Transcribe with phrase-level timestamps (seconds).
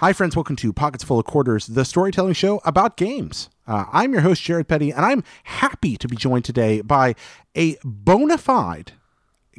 [0.00, 0.36] Hi, friends.
[0.36, 3.48] Welcome to Pockets Full of Quarters, the storytelling show about games.
[3.66, 7.16] Uh, I'm your host, Jared Petty, and I'm happy to be joined today by
[7.56, 8.92] a bona fide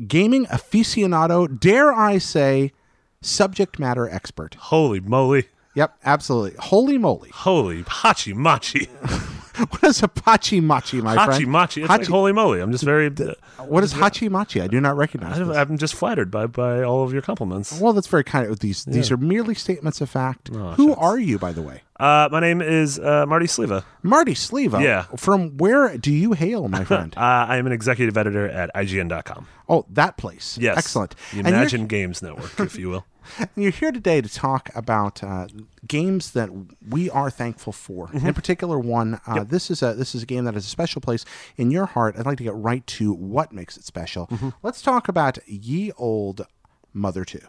[0.07, 2.71] gaming aficionado, dare I say,
[3.21, 4.55] subject matter expert.
[4.55, 5.49] Holy moly.
[5.75, 6.55] Yep, absolutely.
[6.57, 7.31] Holy moly.
[7.31, 8.87] Holy hachi machi.
[9.69, 11.47] What is a pachi machi, my Hachi friend?
[11.47, 11.81] machi.
[11.81, 12.61] It's like holy moly.
[12.61, 13.09] I'm just very.
[13.57, 14.61] what is hachi machi?
[14.61, 15.55] I do not recognize this.
[15.55, 17.79] I'm just flattered by, by all of your compliments.
[17.79, 18.85] Well, that's very kind of these.
[18.85, 20.49] These are merely statements of fact.
[20.53, 21.01] Oh, Who shucks.
[21.01, 21.81] are you, by the way?
[21.99, 23.83] Uh, my name is uh, Marty Sliva.
[24.03, 24.81] Marty Sliva.
[24.81, 25.03] Yeah.
[25.17, 27.13] From where do you hail, my friend?
[27.17, 29.45] Uh, I am an executive editor at IGN.com.
[29.67, 30.57] oh, that place.
[30.61, 30.77] Yes.
[30.77, 31.15] Excellent.
[31.33, 33.05] The Imagine Games Network, if you will.
[33.37, 35.47] And you're here today to talk about uh,
[35.87, 36.49] games that
[36.89, 38.07] we are thankful for.
[38.07, 38.27] Mm-hmm.
[38.27, 39.19] In particular, one.
[39.27, 41.25] Uh, This is a this is a game that has a special place
[41.57, 42.15] in your heart.
[42.17, 44.27] I'd like to get right to what makes it special.
[44.27, 44.49] Mm-hmm.
[44.63, 46.45] Let's talk about ye old
[46.93, 47.41] Mother Two.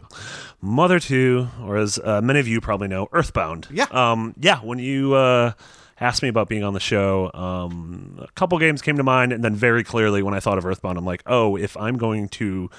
[0.61, 3.67] Mother 2, or as uh, many of you probably know, Earthbound.
[3.71, 3.85] Yeah.
[3.91, 5.53] Um, yeah, when you uh,
[5.99, 9.43] asked me about being on the show, um, a couple games came to mind, and
[9.43, 12.69] then very clearly when I thought of Earthbound, I'm like, oh, if I'm going to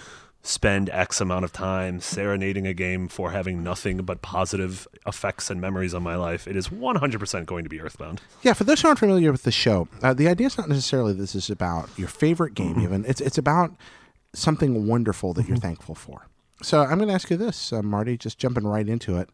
[0.43, 5.61] spend X amount of time serenading a game for having nothing but positive effects and
[5.61, 8.21] memories on my life, it is 100% going to be Earthbound.
[8.43, 11.13] Yeah, for those who aren't familiar with the show, uh, the idea is not necessarily
[11.13, 12.75] this is about your favorite game.
[12.75, 12.83] Mm-hmm.
[12.83, 13.73] Even it's it's about
[14.35, 16.27] something wonderful that you're thankful for.
[16.63, 18.17] So I'm going to ask you this, uh, Marty.
[18.17, 19.29] Just jumping right into it.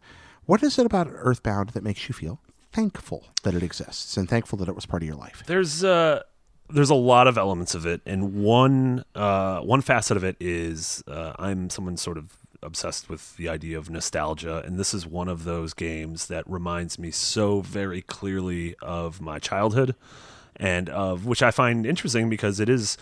[0.46, 2.40] What is it about Earthbound that makes you feel
[2.72, 5.42] thankful that it exists and thankful that it was part of your life?
[5.46, 6.22] There's uh
[6.70, 11.02] there's a lot of elements of it, and one uh, one facet of it is
[11.06, 15.28] uh, I'm someone sort of obsessed with the idea of nostalgia, and this is one
[15.28, 19.94] of those games that reminds me so very clearly of my childhood,
[20.56, 22.98] and of which I find interesting because it is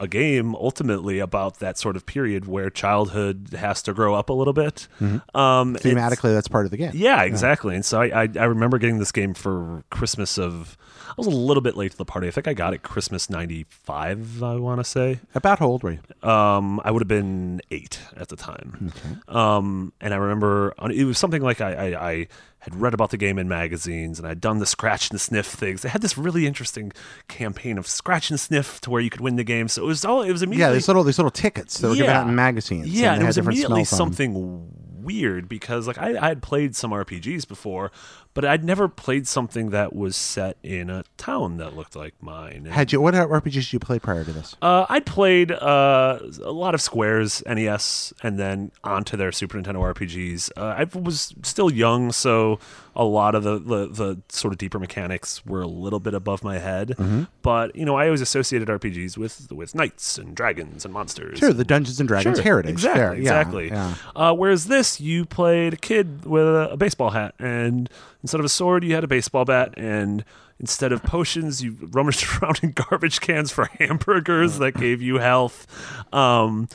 [0.00, 4.32] a game ultimately about that sort of period where childhood has to grow up a
[4.32, 4.88] little bit.
[5.00, 6.92] Um, Thematically, that's part of the game.
[6.94, 7.74] yeah, exactly.
[7.74, 10.76] And so I, I I remember getting this game for Christmas of
[11.08, 12.28] I was a little bit late to the party.
[12.28, 14.42] I think I got it Christmas '95.
[14.42, 15.20] I want to say.
[15.34, 16.28] About how old were you?
[16.28, 18.92] Um, I would have been eight at the time.
[19.28, 22.28] Um, and I remember it was something like I, I, I
[22.66, 25.82] had read about the game in magazines and I'd done the scratch and sniff things.
[25.82, 26.92] They had this really interesting
[27.28, 29.68] campaign of scratch and sniff to where you could win the game.
[29.68, 31.94] So it was all it was immediately Yeah, these little these little tickets that were
[31.94, 32.88] given out in magazines.
[32.88, 34.14] yeah, and and it was had different immediately smells on them.
[34.14, 34.72] something
[35.06, 37.90] weird because like I, I had played some RPGs before,
[38.34, 42.62] but I'd never played something that was set in a town that looked like mine.
[42.64, 44.56] And, Had you what RPGs did you play prior to this?
[44.60, 49.94] uh, I'd played uh, a lot of Square's NES and then onto their Super Nintendo
[49.94, 50.50] RPGs.
[50.56, 52.58] Uh, I was still young, so
[52.96, 56.42] a lot of the, the, the sort of deeper mechanics were a little bit above
[56.42, 56.88] my head.
[56.98, 57.24] Mm-hmm.
[57.42, 61.38] But you know, I always associated RPGs with with knights and dragons and monsters.
[61.38, 62.70] Sure, the Dungeons and Dragons Sure, heritage.
[62.72, 63.68] Exactly, yeah, exactly.
[63.68, 63.94] yeah.
[64.16, 67.90] Uh, whereas this, you played a kid with a, a baseball hat, and
[68.22, 70.24] instead of a sword, you had a baseball bat, and
[70.58, 75.66] instead of potions, you rummaged around in garbage cans for hamburgers that gave you health.
[76.14, 76.68] Um,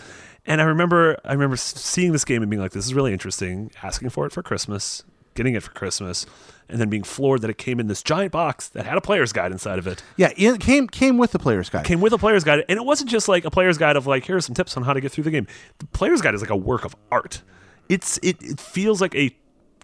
[0.45, 3.71] and I remember, I remember seeing this game and being like, "This is really interesting."
[3.83, 5.03] Asking for it for Christmas,
[5.33, 6.25] getting it for Christmas,
[6.69, 9.33] and then being floored that it came in this giant box that had a player's
[9.33, 10.03] guide inside of it.
[10.17, 11.85] Yeah, it came came with the player's guide.
[11.85, 12.63] came with a player's guide.
[12.69, 14.83] And it wasn't just like a player's guide of like here are some tips on
[14.83, 15.47] how to get through the game.
[15.79, 17.41] The player's guide is like a work of art.
[17.89, 19.35] It's it, it feels like a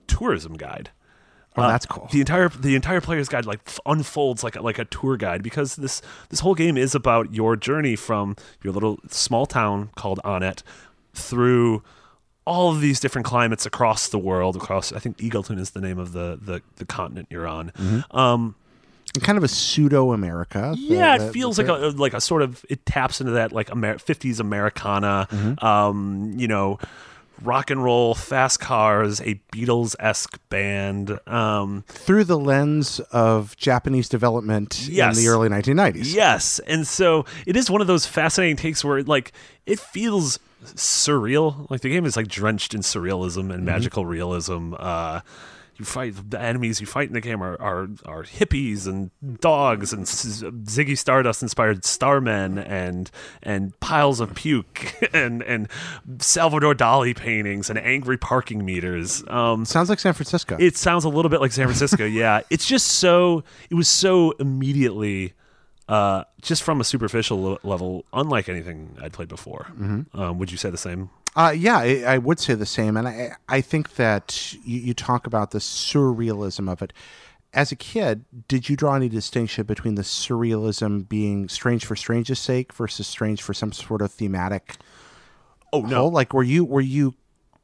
[0.08, 0.92] tourism guide.
[1.58, 2.08] Oh, Uh, that's cool.
[2.12, 5.76] the entire the entire player's guide like unfolds like a, like a tour guide because
[5.76, 10.62] this this whole game is about your journey from your little small town called Onett
[11.14, 11.84] through
[12.48, 16.00] all of these different climates across the world across I think Eagleland is the name
[16.00, 18.18] of the the, the continent you're on Mm-hmm.
[18.18, 18.56] um
[19.22, 20.76] kind of a pseudo America.
[20.78, 21.74] yeah, it feels like a
[22.06, 25.66] like a sort of it taps into that like Amer- 50s Americana, Mm-hmm.
[25.66, 26.78] um, you know,
[27.42, 31.20] rock and roll, fast cars, a Beatles esque band.
[31.28, 35.18] Um, through the lens of Japanese development Yes.
[35.18, 36.14] in the early 1990s.
[36.14, 39.32] yes, and so it is one of those fascinating takes where like
[39.66, 41.70] it feels surreal.
[41.70, 43.52] Like the game is like drenched in surrealism Mm-hmm.
[43.52, 44.74] and magical realism.
[44.78, 45.22] Uh,
[45.80, 49.94] you fight the enemies you fight in the game are are, are hippies and dogs
[49.94, 53.12] and Ziggy Stardust inspired starmen and
[53.44, 55.68] and piles of puke and and
[56.20, 59.24] Salvador Dali paintings and angry parking meters.
[59.28, 60.58] Um, Sounds like San Francisco.
[60.60, 62.06] it sounds a little bit like San Francisco.
[62.06, 65.34] yeah, it's just so it was so immediately,
[65.88, 69.68] uh, just from a superficial level, unlike anything I'd played before.
[70.14, 71.10] Um, would you say the same?
[71.36, 74.94] Uh, yeah, I, I would say the same, and I I think that you, you
[74.94, 76.94] talk about the surrealism of it.
[77.54, 82.40] As a kid, did you draw any distinction between the surrealism being strange for strange's
[82.40, 84.78] sake versus strange for some sort of thematic
[85.72, 86.12] Oh whole?
[86.12, 87.14] Like, were you were you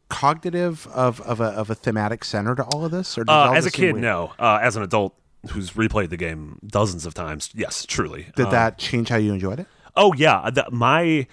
[0.10, 3.18] cognitive of, of a of a thematic center to all of this?
[3.18, 4.04] Or Uh, as a kid, weird?
[4.04, 4.32] no.
[4.40, 5.16] Uh, as an adult
[5.52, 8.28] who's replayed the game dozens of times, yes, truly.
[8.36, 9.68] Did Um, that change how you enjoyed it?
[9.96, 11.28] Oh yeah, the, my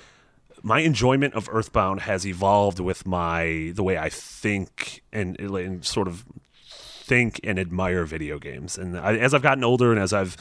[0.63, 6.07] my enjoyment of Earthbound has evolved with my the way I think and, and sort
[6.09, 6.25] of
[6.67, 8.77] think and admire video games.
[8.77, 10.37] And I, as I've gotten older and as I've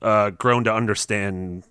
[0.00, 1.64] uh, grown to understand,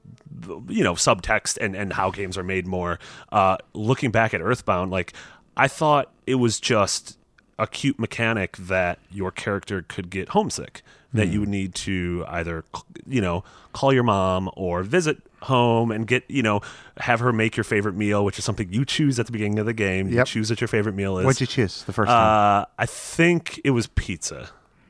[0.67, 2.99] you know, subtext and and how games are made more,
[3.31, 5.13] uh, looking back at Earthbound, like
[5.55, 7.17] I thought it was just
[7.59, 10.81] a cute mechanic that your character could get homesick
[11.13, 12.63] that you would need to either
[13.07, 13.43] you know
[13.73, 16.61] call your mom or visit home and get you know
[16.97, 19.65] have her make your favorite meal which is something you choose at the beginning of
[19.65, 20.09] the game.
[20.09, 21.25] You choose what your favorite meal is.
[21.25, 22.61] What'd you choose the first time?
[22.61, 24.49] uh, i think it was pizza.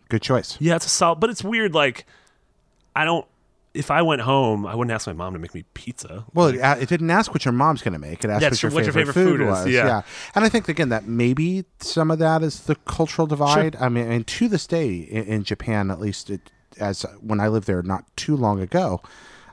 [0.10, 0.58] Good choice.
[0.60, 2.06] yeah it's a solid but it's weird like
[2.96, 3.26] i don't
[3.78, 6.60] if i went home i wouldn't ask my mom to make me pizza Well, it,
[6.84, 8.24] it didn't ask what your mom's going to make.
[8.24, 9.68] It asked what your, what your favorite, favorite food, food was.
[9.68, 10.02] yeah.
[10.36, 13.76] and I think again that maybe some of that is the cultural divide.
[13.80, 17.48] I mean, and to this day in, in Japan, at least, it, as when I
[17.48, 19.02] lived there not too long ago,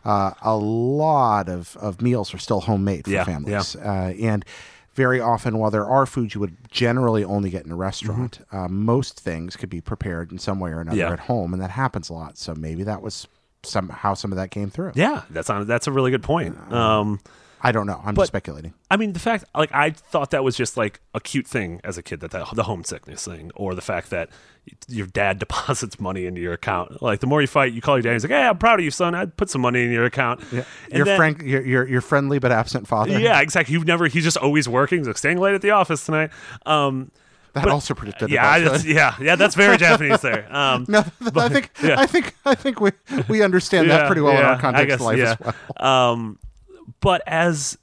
[0.04, 4.44] uh, a lot of, of meals are still homemade for Yeah, families, uh, and
[4.94, 8.68] very often, while there are foods you would generally only get in a restaurant, uh,
[8.68, 11.08] most things could be prepared in some way or another Mm-hmm.
[11.08, 11.12] Yeah.
[11.14, 12.38] at home, and that happens a lot.
[12.38, 13.26] So maybe that was
[13.64, 14.92] some how some of that came through.
[14.94, 17.20] yeah that's on that's a really good point um
[17.66, 17.98] I don't know.
[18.04, 18.74] I'm But- just speculating.
[18.90, 21.96] I mean, the fact, like, I thought that was just like a cute thing as
[21.96, 24.28] a kid that, that the homesickness thing, or the fact that
[24.86, 27.00] your dad deposits money into your account.
[27.00, 28.12] Like, the more you fight, you call your dad.
[28.12, 29.14] He's like, "Hey, I'm proud of you, son.
[29.14, 32.38] I'd put some money in your account." And your then- frank, your, your your friendly
[32.38, 33.18] but absent father.
[33.18, 33.72] Yeah, exactly.
[33.72, 34.08] You've never.
[34.08, 34.98] He's just always working.
[34.98, 36.32] He's like, staying late at the office tonight.
[36.66, 37.12] Um,
[37.54, 38.30] that but- also predicted.
[38.30, 39.36] yeah, just, yeah, yeah.
[39.36, 40.54] That's very Japanese there.
[40.54, 41.04] Um, no,
[41.36, 41.98] I think yeah.
[41.98, 42.90] I think I think we
[43.28, 45.36] we understand that pretty well in our context guess, of life yeah.
[45.40, 45.54] as well.
[46.12, 46.38] Um,
[47.00, 47.78] but as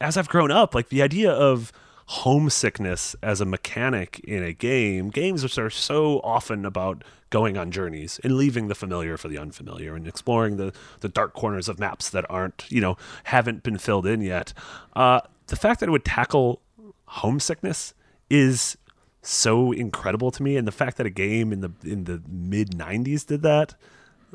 [0.00, 1.72] as I've grown up, like the idea of
[2.06, 7.70] homesickness as a mechanic in a game, games which are so often about going on
[7.70, 11.78] journeys and leaving the familiar for the unfamiliar and exploring the the dark corners of
[11.78, 14.52] maps that aren't you know haven't been filled in yet.
[14.94, 16.60] Uh, the fact that it would tackle
[17.06, 17.94] homesickness
[18.34, 18.76] is
[19.22, 22.72] so incredible to me and the fact that a game in the in the mid
[22.72, 23.74] 90s did that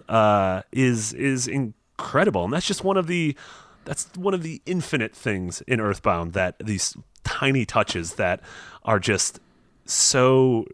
[0.07, 3.35] uh, is is incredible, and that's just one of the
[3.85, 8.41] that's one of the infinite things in Earthbound that these tiny touches that
[8.83, 9.39] are just
[9.85, 10.65] so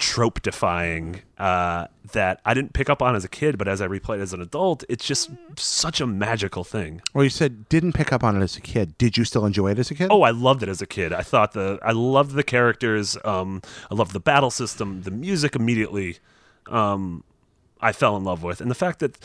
[0.00, 3.86] trope defying uh, that I didn't pick up on as a kid, but as I
[3.86, 7.02] replayed as an adult, it's just such a magical thing.
[7.14, 8.96] Well, you said didn't pick up on it as a kid.
[8.98, 10.08] Did you still enjoy it as a kid?
[10.10, 11.12] Oh, I loved it as a kid.
[11.12, 13.16] I thought the I loved the characters.
[13.24, 16.18] Um, I loved the battle system, the music immediately.
[16.68, 17.22] Um,
[17.80, 19.18] I fell in love with, and the fact that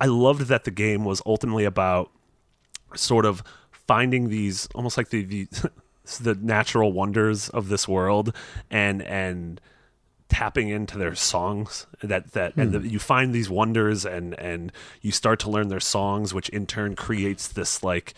[0.00, 2.10] I loved that the game was ultimately about
[2.94, 3.42] sort of
[3.72, 5.48] finding these almost like the the,
[6.20, 8.36] the natural wonders of this world
[8.70, 9.60] and and
[10.30, 12.86] tapping into their songs that that and the, hmm.
[12.86, 14.72] you find these wonders and and
[15.02, 18.14] you start to learn their songs which in turn creates this like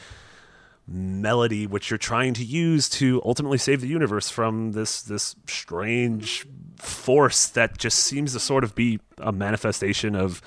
[0.87, 6.47] melody which you're trying to use to ultimately save the universe from this this strange
[6.77, 10.43] force that just seems to sort of be a manifestation of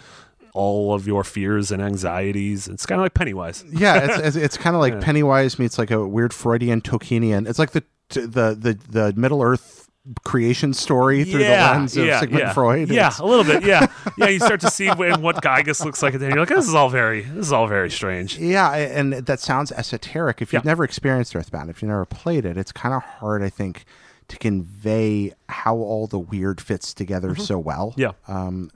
[0.53, 2.69] all of your fears and anxieties.
[2.69, 3.63] It's kind of like Pennywise.
[3.71, 7.47] Yeah, it's it's, it's kind of like Pennywise meets like a weird Freudian Tolkienian.
[7.47, 9.84] It's like the the the the Middle Earth
[10.23, 12.89] creation story through the lens of Sigmund Freud.
[12.89, 13.63] Yeah, It's- a little bit.
[13.63, 14.27] Yeah, yeah.
[14.27, 16.75] You start to see when, what Giygas looks like, and then you're like, "This is
[16.75, 20.41] all very, this is all very strange." Yeah, and that sounds esoteric.
[20.41, 20.69] If you've Yeah.
[20.69, 23.85] never experienced Earthbound, if you've never played it, it's kind of hard, I think,
[24.27, 27.91] to convey how all the weird fits together so well.
[27.97, 28.01] Mm-hmm.
[28.01, 28.11] Yeah.
[28.27, 28.71] um,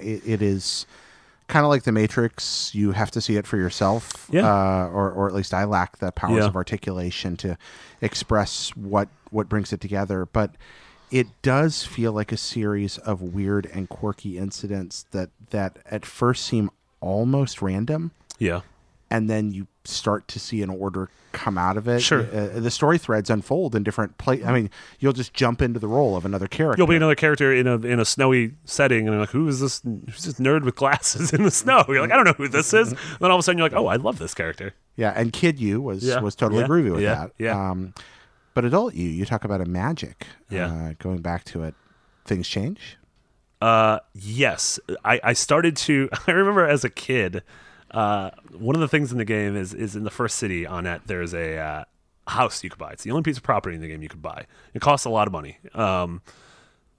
[0.00, 0.86] it, it is
[1.48, 2.74] kind of like the Matrix.
[2.74, 4.28] You have to see it for yourself.
[4.30, 4.46] Yeah.
[4.46, 6.46] uh, or or at least I lack the powers Yeah.
[6.46, 7.58] of articulation to
[8.00, 10.52] express what what brings it together, but.
[11.10, 16.44] It does feel like a series of weird and quirky incidents that that at first
[16.44, 18.60] seem almost random, Yeah,
[19.10, 22.00] and then you start to see an order come out of it.
[22.00, 22.20] Sure.
[22.34, 24.46] Uh, the story threads unfold in different places.
[24.46, 26.80] I mean, you'll just jump into the role of another character.
[26.80, 29.60] you'll be another character in a in a snowy setting, and you're like, "Who is
[29.60, 29.82] this?
[29.82, 32.72] Who's this nerd with glasses in the snow?" You're like, "I don't know who this
[32.72, 35.12] is." And then all of a sudden, you're like, "Oh, I love this character." yeah,
[35.14, 36.20] and Kid You was Yeah.
[36.20, 36.66] was totally Yeah.
[36.68, 37.14] groovy with Yeah.
[37.14, 37.32] that.
[37.38, 37.70] Yeah.
[37.70, 37.94] Um,
[38.54, 40.26] but adult you, you talk about a magic.
[40.50, 40.66] Yeah.
[40.72, 41.74] Uh, going back to it,
[42.24, 42.96] things change.
[43.60, 46.08] Uh, yes, I, I started to.
[46.26, 47.42] I remember as a kid,
[47.90, 51.02] uh, one of the things in the game is is in the first city Onett.
[51.06, 51.84] There's a uh,
[52.26, 52.92] house you could buy.
[52.92, 54.46] It's the only piece of property in the game you could buy.
[54.74, 55.58] It costs a lot of money.
[55.74, 56.22] Um,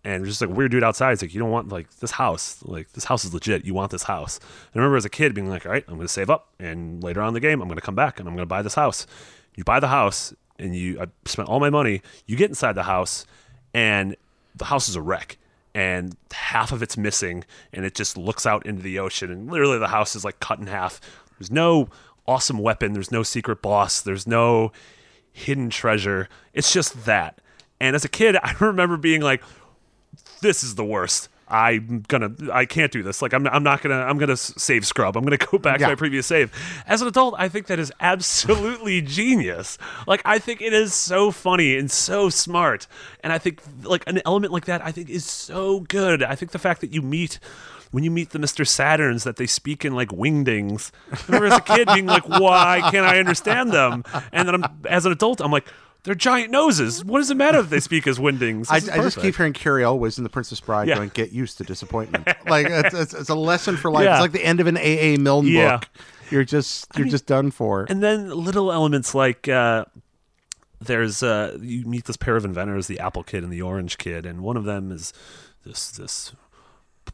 [0.04, 2.64] and just like weird dude outside, it's like you don't want like this house.
[2.64, 3.66] Like this house is legit.
[3.66, 4.38] You want this house.
[4.38, 6.54] And I remember as a kid being like, all right, I'm going to save up,
[6.60, 8.50] and later on in the game, I'm going to come back and I'm going to
[8.50, 9.06] buy this house.
[9.56, 10.34] You buy the house.
[10.58, 12.02] and you I spent all my money.
[12.28, 13.26] You get inside the house,
[13.74, 14.16] and
[14.56, 15.38] the house is a wreck,
[15.74, 19.78] and half of it's missing, and it just looks out into the ocean, and literally
[19.78, 21.00] the house is like cut in half.
[21.38, 21.90] There's no
[22.28, 22.94] awesome weapon.
[22.94, 24.02] There's no secret boss.
[24.02, 24.72] There's no
[25.32, 26.30] hidden treasure.
[26.54, 27.42] It's just that.
[27.80, 29.44] And as a kid, I remember being like,
[30.42, 33.22] "This is the worst." I'm gonna, I can't do this.
[33.22, 35.18] Like, I'm, I'm not gonna, I'm gonna save Scrub.
[35.18, 35.88] I'm gonna go back Yeah.
[35.88, 36.52] to my previous save.
[36.86, 39.78] As an adult, I think that is absolutely genius.
[40.08, 42.88] Like, I think it is so funny and so smart.
[43.24, 46.22] And I think, like, an element like that, I think is so good.
[46.24, 47.40] I think the fact that you meet,
[47.92, 48.64] when you meet the Mr.
[48.66, 50.92] Saturns, that they speak in like wingdings.
[51.12, 54.04] I remember as a kid being like, why can't I understand them?
[54.32, 55.66] And then I'm, as an adult, I'm like,
[56.04, 57.04] they're giant noses.
[57.04, 58.68] What does it matter if they speak as wingdings?
[58.70, 60.96] I, I just keep hearing Cary Elwes in The Princess Bride Yeah.
[60.96, 64.06] going, "Get used to disappointment." like it's, it's, it's a lesson for life.
[64.06, 64.16] Yeah.
[64.16, 65.14] It's like the end of an A.
[65.16, 65.18] A.
[65.18, 65.78] Milne Yeah.
[65.78, 65.90] book.
[66.32, 67.86] You're just you're just done for.
[67.90, 69.86] And then little elements like uh,
[70.80, 74.26] there's uh, you meet this pair of inventors, the Apple Kid and the Orange Kid,
[74.26, 75.12] and one of them is
[75.66, 76.34] this this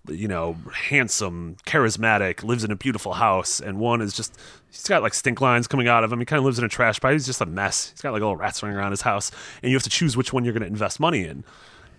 [0.08, 4.38] you know handsome, charismatic, lives in a beautiful house, and one is just
[4.70, 6.20] he's got like stink lines coming out of him.
[6.20, 7.14] He kind of lives in a trash pile.
[7.14, 7.92] He's just a mess.
[7.92, 9.32] He's got like little rats running around his house,
[9.62, 11.44] and you have to choose which one you're going to invest money in.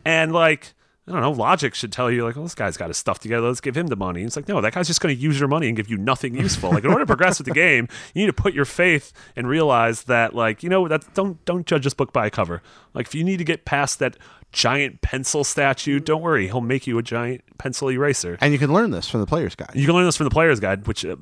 [0.05, 0.75] And like
[1.09, 3.47] I don't know, logic should tell you like, well, this guy's got his stuff together.
[3.47, 4.25] Let's give him the money.
[4.25, 6.35] It's like, no, that guy's just going to use your money and give you nothing
[6.35, 6.71] useful.
[6.71, 9.49] Like, in order to progress with the game, you need to put your faith and
[9.49, 12.61] realize that, like, you know, that don't don't judge this book by a cover.
[12.93, 14.17] Like, if you need to get past that
[14.51, 18.37] giant pencil statue, don't worry, he'll make you a giant pencil eraser.
[18.41, 19.73] and you can learn this from the player's guide.
[19.75, 21.15] You can learn this from the player's guide, which uh,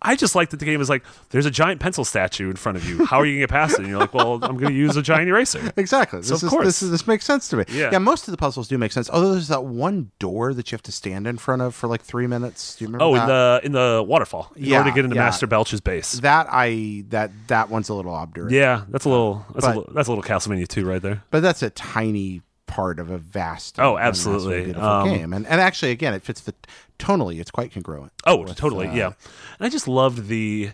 [0.00, 2.78] I just like that the game is like, there's a giant pencil statue in front
[2.78, 3.04] of you.
[3.04, 3.80] How are you going to get past it?
[3.80, 5.72] And you're like, well, I'm going to use a giant eraser.
[5.76, 6.20] Exactly.
[6.20, 6.64] This of is course.
[6.66, 7.64] this is this makes sense to me.
[7.70, 7.98] Yeah.
[7.98, 9.10] most of the puzzles do make sense.
[9.10, 12.02] Although there's that one door that you have to stand in front of for like
[12.02, 12.76] three minutes.
[12.76, 13.64] Do you remember Oh, that?
[13.64, 15.22] in the in the waterfall, in Yeah, order to get into yeah.
[15.24, 16.20] Master Belch's base.
[16.20, 18.52] that I that that one's a little obdurate.
[18.52, 21.24] Yeah, that's a little that's But- a little, that's a little Castlevania too, right there.
[21.30, 24.64] But that's a tiny part of a vast Oh, absolutely.
[24.66, 25.32] beautiful Um, game.
[25.32, 26.54] And and actually again it fits the
[27.00, 28.12] tonally it's quite congruent.
[28.24, 29.06] Oh, with, totally, uh, yeah.
[29.06, 30.70] And I just loved the.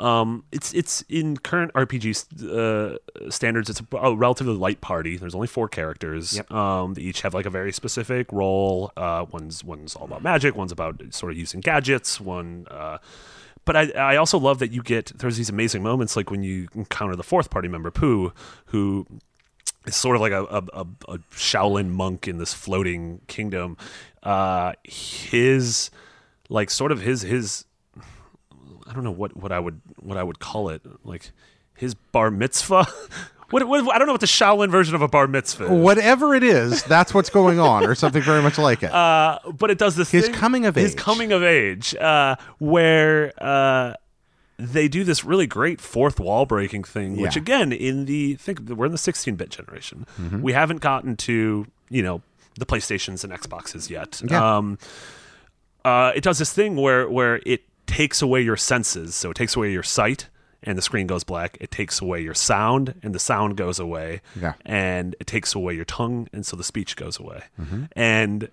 [0.00, 2.06] Um, it's it's in current RPG
[2.44, 3.68] uh, standards.
[3.68, 5.16] It's a, a relatively light party.
[5.16, 6.36] There's only four characters.
[6.36, 6.52] Yep.
[6.52, 8.92] Um, they each have like a very specific role.
[8.96, 10.54] Uh, one's one's all about magic.
[10.54, 12.20] One's about sort of using gadgets.
[12.20, 12.66] One.
[12.70, 12.98] Uh,
[13.64, 16.68] but I, I also love that you get there's these amazing moments like when you
[16.76, 18.32] encounter the fourth party member Poo,
[18.66, 19.04] who
[19.88, 23.76] is sort of like a, a, a, Shaolin monk in this floating kingdom.
[24.22, 25.90] Uh, his
[26.48, 27.64] like sort of his his
[28.86, 31.30] I don't know what, what I would what I would call it like
[31.74, 32.86] his bar mitzvah.
[33.50, 35.64] what, what I don't know what the Shaolin version of a bar mitzvah.
[35.64, 35.70] Is.
[35.70, 38.92] Whatever it is, that's what's going on, or something very much like it.
[38.92, 40.92] Uh, but it does this His thing- coming of his age.
[40.92, 43.94] His coming of age uh, where uh,
[44.58, 48.86] they do this really great fourth wall breaking thing which again in the think we're
[48.86, 50.42] in the 16-bit generation Mm-hmm.
[50.42, 52.22] we haven't gotten to you know
[52.58, 54.56] the playstations and xboxes yet Yeah.
[54.56, 54.78] um,
[55.84, 59.56] uh, it does this thing where where it takes away your senses so it takes
[59.56, 60.28] away your sight
[60.62, 64.20] and the screen goes black it takes away your sound and the sound goes away
[64.40, 64.54] Yeah.
[64.66, 67.84] and it takes away your tongue and so the speech goes away Mm-hmm.
[67.92, 68.48] and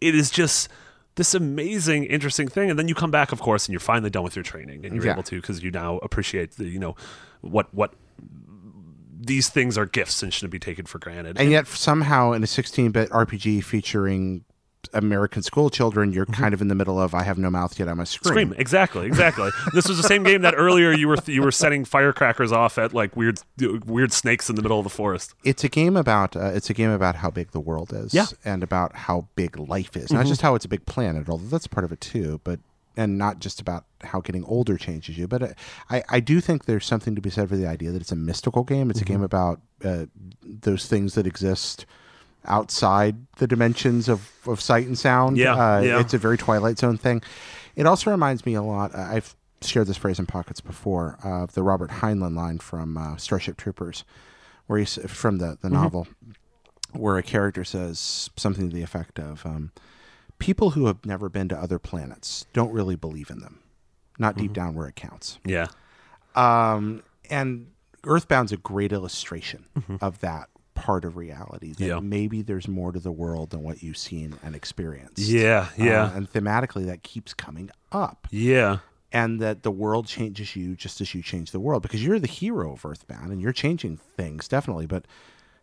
[0.00, 0.68] it is just
[1.16, 4.22] this amazing interesting thing and then you come back of course and you're finally done
[4.22, 5.12] with your training and you're Yeah.
[5.12, 6.94] able to because you now appreciate the you know
[7.40, 7.94] what what
[9.22, 12.46] these things are gifts and shouldn't be taken for granted and yet somehow in a
[12.46, 14.44] 16-bit RPG featuring
[14.92, 17.88] American school children, you're kind of in the middle of I have no mouth yet
[17.88, 18.30] I must scream.
[18.32, 19.50] Scream exactly, exactly.
[19.74, 22.92] this was the same game that earlier you were you were setting firecrackers off at
[22.94, 23.40] like weird
[23.86, 25.34] weird snakes in the middle of the forest.
[25.44, 28.22] It's a game about uh, it's a game about how big the world is, Yeah.
[28.24, 28.48] Mm-hmm.
[28.48, 30.12] and about how big life is.
[30.12, 32.60] Not just how it's a big planet, although that's part of it too, but
[32.96, 35.28] and not just about how getting older changes you.
[35.28, 35.48] But uh,
[35.90, 38.16] I I do think there's something to be said for the idea that it's a
[38.16, 38.90] mystical game.
[38.90, 39.12] It's Mm-hmm.
[39.12, 40.06] a game about uh,
[40.42, 41.86] those things that exist
[42.44, 45.36] outside the dimensions of, of sight and sound.
[45.36, 46.00] Yeah, uh, yeah.
[46.00, 47.22] it's a very Twilight Zone thing.
[47.76, 48.94] It also reminds me a lot.
[48.94, 53.56] I've shared this phrase in pockets before of the Robert Heinlein line from uh, Starship
[53.56, 54.04] Troopers,
[54.66, 56.08] where he's from the the novel,
[56.92, 59.72] where a character says something to the effect of, um,
[60.38, 63.60] "People who have never been to other planets don't really believe in them,
[64.18, 65.66] not deep down where it counts." Yeah,
[66.34, 67.66] Um, and
[68.04, 69.66] Earthbound's a great illustration
[70.00, 70.48] of that
[70.80, 71.72] part of reality.
[71.72, 71.84] That.
[71.84, 72.00] Yeah.
[72.00, 75.18] maybe there's more to the world than what you've seen and experienced.
[75.18, 78.26] yeah, yeah, Uh, and thematically, that keeps coming up.
[78.30, 78.78] yeah.
[79.12, 82.28] And that the world changes you just as you change the world because you're the
[82.28, 85.04] hero of Earthbound and you're changing things, definitely, but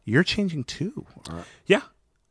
[0.04, 1.06] you're changing too.
[1.30, 1.82] Uh, Yeah.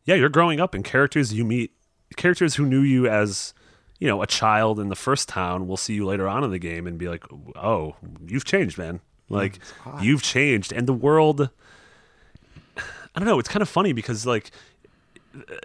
[0.04, 1.72] Yeah, you're growing up and characters you meet
[2.16, 3.54] characters who knew you as,
[3.98, 6.58] you know, a child in the first town will see you later on in the
[6.58, 7.24] game and be like,
[7.56, 9.58] "Oh, you've changed, man." Like
[10.00, 11.48] you've changed, and the world.
[13.16, 13.38] I don't know.
[13.38, 14.50] It's kind of funny because like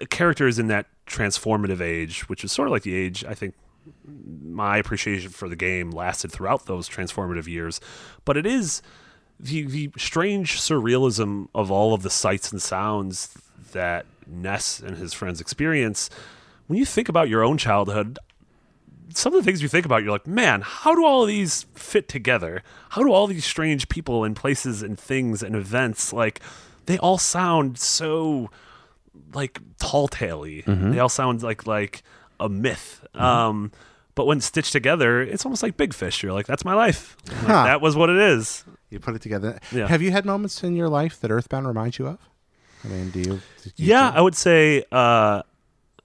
[0.02, 3.34] a character is in that transformative age, which is sort of like the age I
[3.34, 3.56] think
[4.44, 7.82] my appreciation for the game lasted throughout those transformative years.
[8.26, 8.82] But it is
[9.40, 13.38] the the strange surrealism of all of the sights and sounds
[13.74, 16.10] that Ness and his friends experience.
[16.68, 18.18] When you think about your own childhood,
[19.14, 21.66] some of the things you think about, you're like, man, how do all of these
[21.74, 22.64] fit together?
[22.92, 26.40] How do all these strange people and places and things and events like
[26.86, 28.50] they all sound so
[29.34, 30.64] like tall tale-y.
[30.66, 32.04] They all sound like like
[32.40, 33.06] a myth.
[33.14, 33.72] Um,
[34.16, 36.22] but when stitched together, it's almost like Big Fish.
[36.24, 37.16] You're like, that's my life.
[37.30, 38.64] Like, That was what it is.
[38.90, 39.60] You put it together.
[39.72, 39.88] Yeah.
[39.88, 42.18] Have you had moments in your life that Earthbound reminds you of?
[42.84, 43.26] I mean, do you?
[43.26, 45.44] do you Yeah, think- I would say uh,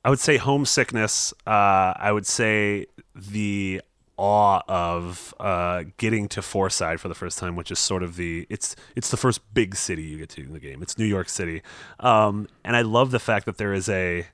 [0.05, 1.33] I would say homesickness.
[1.47, 3.81] Uh, I would say the
[4.17, 8.47] awe of uh, getting to Fourside for the first time, which is sort of the
[8.49, 10.83] it's it's the first big city you get to in the game.
[10.83, 11.63] It's New York City,
[12.01, 14.27] um, and I love the fact that there is a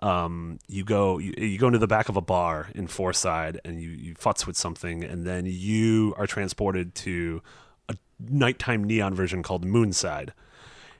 [0.00, 3.80] um, you go you, you go into the back of a bar in Fourside and
[3.80, 7.42] you you futz with something, and then you are transported to
[7.88, 7.96] a
[8.28, 10.30] nighttime neon version called Moonside.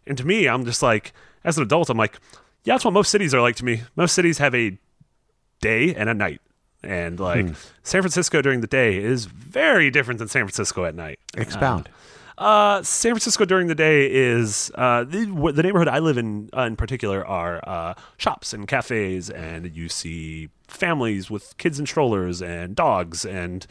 [0.07, 2.19] And to me, I'm just like, as an adult, I'm like,
[2.65, 3.83] yeah, that's what most cities are like to me.
[3.97, 4.79] Most cities have a
[5.61, 6.41] day and a night.
[6.83, 7.47] And like
[7.83, 11.19] San Francisco during the day is very different than San Francisco at night.
[11.37, 11.89] expound.
[12.39, 16.63] Uh, San Francisco during the day is uh, the, the neighborhood I live in uh,
[16.63, 22.43] in particular are uh, shops and cafes, and you see families with kids and strollers
[22.43, 23.67] and dogs, and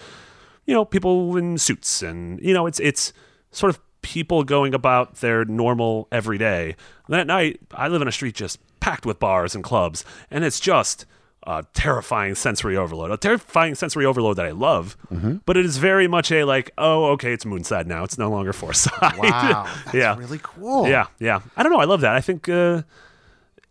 [0.65, 3.13] you know people in suits, and you know it's it's
[3.51, 6.69] sort of people going about their normal everyday.
[7.05, 10.03] And then at night, I live in a street just packed with bars and clubs,
[10.31, 11.05] and it's just
[11.47, 13.11] a terrifying sensory overload.
[13.11, 14.97] A terrifying sensory overload that I love,
[15.45, 18.03] but it is very much a like, oh, okay, it's Moonside now.
[18.03, 19.17] It's no longer Fourside.
[19.17, 20.87] Wow, that's yeah, really cool.
[20.87, 21.41] yeah, yeah.
[21.55, 21.79] I don't know.
[21.79, 22.15] I love that.
[22.15, 22.81] I think uh,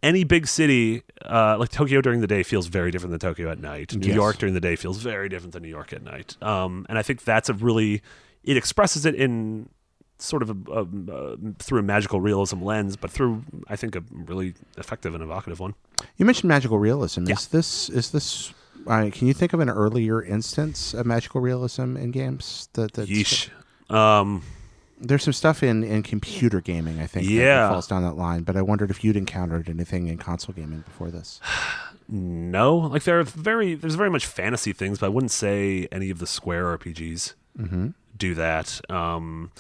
[0.03, 3.59] any big city, uh, like Tokyo during the day, feels very different than Tokyo at
[3.59, 3.95] night.
[3.97, 4.15] New Yes.
[4.15, 6.37] York during the day feels very different than New York at night.
[6.43, 8.03] Um, and I think that's a really
[8.45, 9.69] it expresses it in
[10.25, 14.55] sort of a, a, through a magical realism lens, but through I think a really
[14.79, 15.75] effective and evocative one.
[16.17, 17.25] You mentioned magical realism.
[17.27, 17.35] Yeah.
[17.35, 18.53] Is this is this?
[18.87, 22.69] Uh, can you think of an earlier instance of magical realism in games?
[22.75, 23.49] That that's, Yeesh.
[23.95, 24.43] Um,
[25.01, 27.69] There's some stuff in, in computer gaming, I think, Yeah.
[27.71, 28.43] falls down that line.
[28.43, 31.41] But I wondered if you'd encountered anything in console gaming before this.
[32.09, 36.11] no, like there are very there's very much fantasy things, but I wouldn't say any
[36.11, 37.35] of the Square RPGs
[38.17, 38.81] do that.
[38.91, 39.51] Um,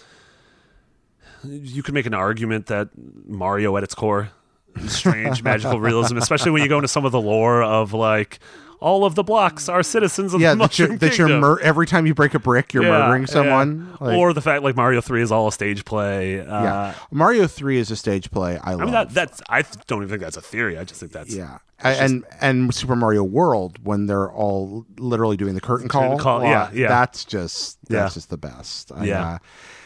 [1.46, 2.88] you could make an argument that
[3.26, 4.30] Mario at its core,
[4.76, 8.38] is strange magical realism, especially when you go into some of the lore of like
[8.80, 11.60] all of the blocks are citizens of yeah, the that you're, Mushroom that you're mur-
[11.60, 13.26] every time you break a brick, you're Yeah, murdering yeah.
[13.28, 13.96] someone.
[14.00, 16.40] Like, or the fact like Mario Three is all a stage play.
[16.40, 18.58] Uh, yeah, Mario Three is a stage play.
[18.58, 18.80] I love.
[18.80, 20.76] I mean that that's I don't even think that's a theory.
[20.76, 25.54] I just think that's yeah, and and Super Mario World when they're all literally doing
[25.54, 26.18] the curtain call.
[26.18, 26.88] call, yeah, yeah.
[26.88, 28.14] That's just that's Yeah.
[28.14, 28.90] just the best.
[28.94, 29.26] I, Yeah.
[29.34, 29.38] uh,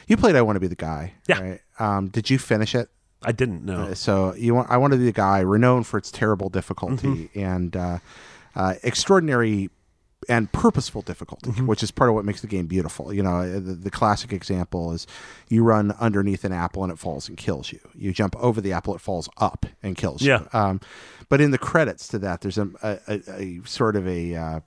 [0.09, 1.15] you played I Want to Be the Guy.
[1.29, 1.41] Yeah.
[1.41, 1.61] Right?
[1.79, 2.89] Um, did you finish it?
[3.23, 3.95] I didn't know.
[3.95, 7.39] So you want I want to be the guy renowned for its terrible difficulty Mm-hmm.
[7.41, 7.99] and uh,
[8.55, 9.71] uh, extraordinary
[10.29, 11.67] and purposeful difficulty, Mm-hmm.
[11.67, 13.13] which is part of what makes the game beautiful.
[13.13, 15.07] You know, the, the classic example is
[15.49, 17.81] you run underneath an apple and it falls and kills you.
[17.95, 20.41] You jump over the apple, it falls up and kills Yeah.
[20.53, 20.59] you.
[20.61, 20.81] Um,
[21.29, 24.61] but in the credits to that, there's a, a, a, a sort of a uh,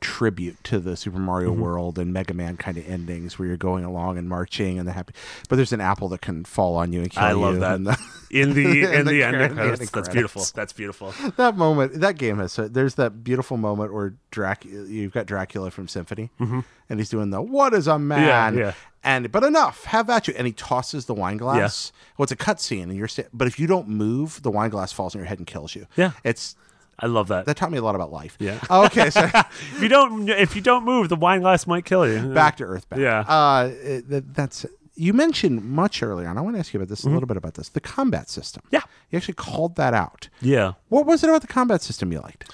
[0.00, 1.60] tribute to the Super Mario Mm-hmm.
[1.60, 4.92] World and Mega Man kind of endings where you're going along and marching and the
[4.92, 5.14] happy.
[5.48, 7.28] But there's an apple that can fall on you and kill you.
[7.28, 7.36] I you.
[7.38, 7.74] love that.
[7.74, 7.98] and the-
[8.30, 9.80] in the In in the the, end credits.
[9.82, 10.44] end That's beautiful.
[10.54, 11.12] That's beautiful.
[11.36, 15.70] that moment, that game has so there's that beautiful moment where Dracula, you've got Dracula
[15.70, 16.64] from Symphony, and
[16.98, 18.58] he's doing the "What is a man?" Mm-hmm.
[18.58, 18.72] yeah.
[19.04, 20.34] And but enough, have at you.
[20.36, 21.90] And he tosses the wine glass.
[22.16, 23.08] Well, it's a cutscene, and you're.
[23.34, 25.86] But if you don't move, the wine glass falls on your head and kills you.
[25.96, 26.12] Yeah.
[26.24, 26.54] it's
[26.98, 27.46] I love that.
[27.46, 28.36] that taught me a lot about life.
[28.38, 28.58] Yeah.
[28.70, 32.32] Okay, so if you don't if you don't move, the wine glass might kill you.
[32.32, 33.02] back to Earthbound.
[33.02, 33.20] Yeah.
[33.20, 33.68] Uh,
[34.08, 34.66] that, that's.
[34.94, 37.38] You mentioned much earlier, and I want to ask you about this a little bit
[37.38, 37.70] about this.
[37.70, 38.62] The combat system.
[38.66, 38.74] Mm-hmm.
[38.74, 38.82] Yeah.
[39.10, 40.28] You actually called that out.
[40.42, 40.72] Yeah.
[40.90, 42.52] What was it about the combat system you liked?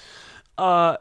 [0.57, 0.97] Uh,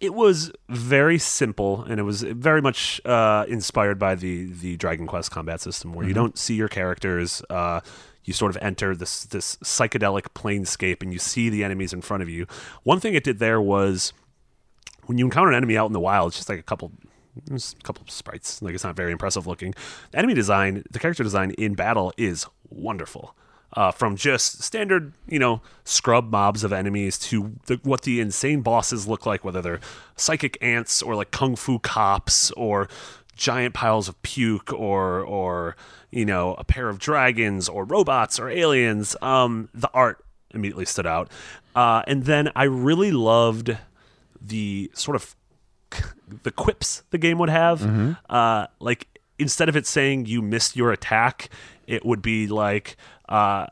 [0.00, 5.06] it was very simple, and it was very much uh, inspired by the the Dragon
[5.06, 7.42] Quest combat system, where you don't see your characters.
[7.48, 7.80] Uh,
[8.24, 12.22] you sort of enter this this psychedelic planescape, and you see the enemies in front
[12.22, 12.46] of you.
[12.82, 14.12] One thing it did there was
[15.06, 16.92] when you encounter an enemy out in the wild, it's just like a couple.
[17.50, 19.74] A couple sprites, like it's not very impressive looking.
[20.10, 23.34] The enemy design, the character design in battle is wonderful.
[23.74, 28.60] Uh, from just standard, you know, scrub mobs of enemies to the, what the insane
[28.60, 29.80] bosses look like, whether they're
[30.14, 32.86] psychic ants or like kung fu cops or
[33.36, 35.76] giant piles of puke or or
[36.10, 39.16] you know a pair of dragons or robots or aliens.
[39.22, 41.30] Um, the art immediately stood out,
[41.74, 43.76] uh, and then I really loved
[44.40, 45.34] the sort of
[46.42, 47.82] the quips the game would have.
[48.28, 51.48] Uh, like instead of it saying you missed your attack,
[51.86, 52.96] it would be like.
[53.28, 53.66] Uh,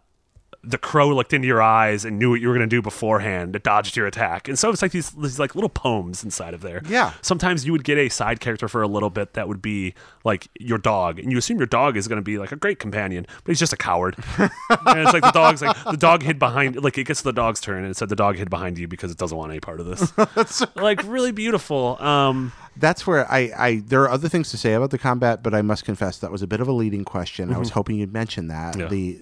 [0.62, 3.56] the crow looked into your eyes and knew what you were going to do beforehand.
[3.56, 6.60] It dodged your attack, and so it's like these, these like little poems inside of
[6.60, 6.82] there.
[6.86, 7.12] Yeah.
[7.22, 9.94] Sometimes you would get a side character for a little bit that would be
[10.24, 12.78] like your dog, and you assume your dog is going to be like a great
[12.78, 14.16] companion, but he's just a coward.
[14.38, 16.76] and it's like the dog's like the dog hid behind.
[16.82, 18.86] Like it gets to the dog's turn, and it said the dog hid behind you
[18.86, 20.10] because it doesn't want any part of this.
[20.34, 21.96] That's like really beautiful.
[22.02, 25.54] Um, That's where I, I there are other things to say about the combat, but
[25.54, 27.50] I must confess that was a bit of a leading question.
[27.50, 28.80] I was hoping you'd mention that Mm-hmm.
[28.82, 28.88] Yeah.
[28.88, 29.20] the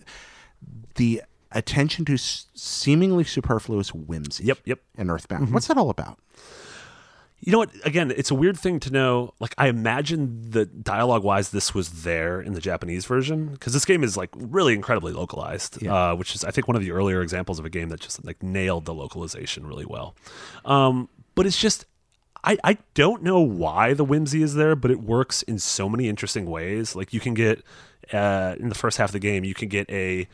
[0.96, 1.22] the
[1.52, 4.44] attention to s- seemingly superfluous whimsy.
[4.44, 4.80] Yep, yep.
[4.96, 6.18] In Earthbound, what's that all about?
[7.40, 7.70] You know what?
[7.84, 9.32] Again, it's a weird thing to know.
[9.38, 13.84] Like, I imagine that dialogue wise, this was there in the Japanese version because this
[13.84, 17.22] game is like really incredibly localized, uh, which is, I think, one of the earlier
[17.22, 20.16] examples of a game that just like nailed the localization really well.
[20.64, 21.86] Um, but it's just,
[22.42, 26.08] I, I don't know why the whimsy is there, but it works in so many
[26.08, 26.96] interesting ways.
[26.96, 27.62] Like, you can get,
[28.12, 30.26] uh, in the first half of the game, you can get a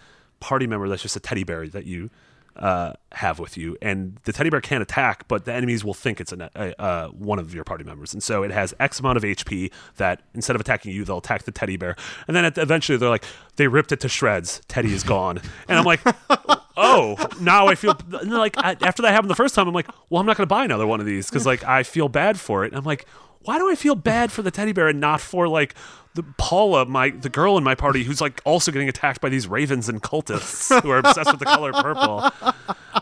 [0.44, 2.10] party member that's just a teddy bear that you
[2.56, 6.20] uh, have with you, and the teddy bear can't attack, but the enemies will think
[6.20, 9.22] it's a, a, one of your party members, and so it has X amount of
[9.22, 9.72] HP.
[9.96, 11.96] That instead of attacking you, they'll attack the teddy bear,
[12.28, 13.24] and then at, eventually they're like,
[13.56, 14.60] they ripped it to shreds.
[14.68, 16.00] Teddy is gone, and I'm like,
[16.76, 20.26] oh, now I feel like after that happened the first time, I'm like, well, I'm
[20.26, 22.68] not going to buy another one of these because like I feel bad for it.
[22.68, 23.06] And I'm like,
[23.44, 25.74] why do I feel bad for the teddy bear and not for like
[26.14, 29.46] the Paula, my the girl in my party who's like also getting attacked by these
[29.46, 32.30] ravens and cultists who are obsessed with the color purple.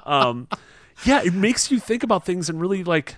[0.05, 0.48] Um,
[1.05, 3.16] yeah, it makes you think about things in really like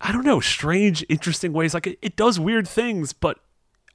[0.00, 1.74] I don't know, strange, interesting ways.
[1.74, 3.38] Like it, it does weird things, but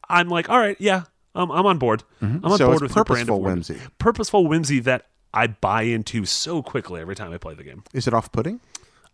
[0.10, 1.04] I'm like, all right, yeah,
[1.36, 2.04] um, I'm on board.
[2.22, 3.78] I'm on So board with purposeful whimsy.
[3.98, 7.84] Purposeful whimsy that I buy into so quickly every time I play the game.
[7.94, 8.60] Is it off-putting?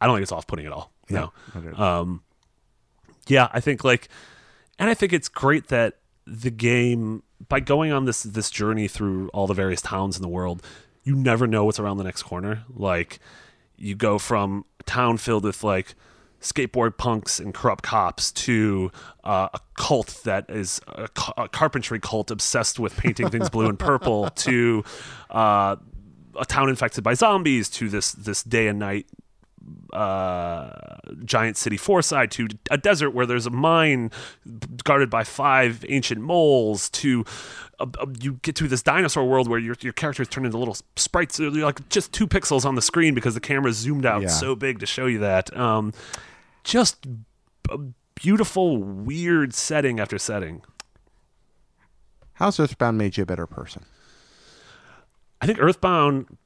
[0.02, 0.92] I don't think it's off-putting at all.
[1.10, 1.32] No.
[1.76, 2.24] Um,
[3.30, 4.10] yeah, I think like,
[4.78, 9.30] and I think it's great that the game by going on this this journey through
[9.30, 10.62] all the various towns in the world,
[11.04, 12.63] you never know what's around the next corner.
[12.74, 13.20] Like,
[13.78, 15.96] you go from a town filled with like
[16.42, 18.92] skateboard punks and corrupt cops to
[19.24, 23.68] uh, a cult that is a, ca- a carpentry cult obsessed with painting things blue
[23.68, 24.84] and purple to
[25.30, 25.76] uh,
[26.39, 29.06] a town infected by zombies to this this day and night
[29.93, 30.69] uh,
[31.25, 34.12] giant city Fourside to a desert where there's a mine
[34.84, 37.25] guarded by five ancient moles to
[37.80, 40.78] uh, uh, you get to this dinosaur world where your your characters turn into little
[40.95, 44.28] sprites they're like just two pixels on the screen because the camera zoomed out Yeah.
[44.28, 45.93] so big to show you that um,
[46.63, 47.06] just
[47.69, 47.78] a
[48.15, 50.62] beautiful weird setting after setting
[52.34, 53.84] How's Earthbound made you a better person?
[55.41, 56.38] I think Earthbound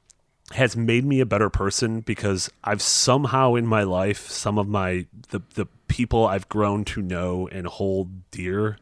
[0.52, 5.06] has made me a better person because I've somehow in my life some of my
[5.30, 8.78] the the people I've grown to know and hold dear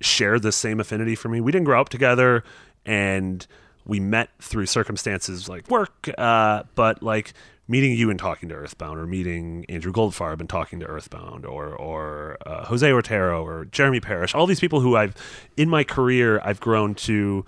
[0.00, 1.40] share the same affinity for me.
[1.40, 2.44] We didn't grow up together
[2.84, 3.46] and
[3.86, 7.34] we met through circumstances like work, uh, but like
[7.68, 11.74] meeting you and talking to Earthbound, or meeting Andrew Goldfarb and talking to Earthbound, or
[11.74, 15.14] or uh, Jose Otero, or Jeremy Parish, all these people who I've
[15.56, 17.44] in my career I've grown to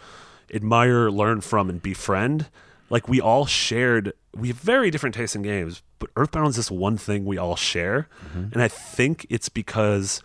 [0.53, 2.49] admire, learn from, and befriend.
[2.89, 6.71] Like we all shared, we have very different tastes in games, but Earthbound is this
[6.71, 8.53] one thing we all share, mm-hmm.
[8.53, 10.23] and I think it's because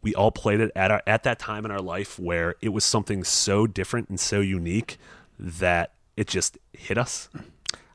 [0.00, 2.84] we all played it at our, at that time in our life where it was
[2.84, 4.98] something so different and so unique
[5.38, 7.28] that it just hit us.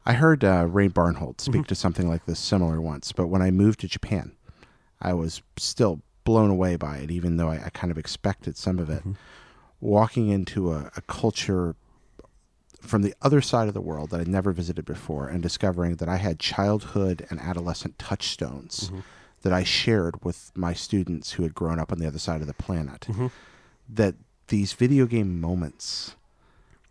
[0.06, 1.68] I heard uh, Ray Barnholt speak mm-hmm.
[1.68, 4.32] to something like this similar once, but when I moved to Japan,
[5.02, 8.80] I was still blown away by it, even though I, I kind of expected some
[8.80, 9.00] of it.
[9.00, 9.14] Mm-hmm.
[9.80, 11.76] Walking into a, a culture
[12.88, 16.10] from the other side of the world that I'd never visited before and discovering that
[16.10, 19.00] I had childhood and adolescent touchstones mm-hmm.
[19.42, 22.48] that I shared with my students who had grown up on the other side of
[22.48, 23.02] the planet.
[23.02, 23.28] Mm-hmm.
[23.90, 24.16] That
[24.48, 26.16] these video game moments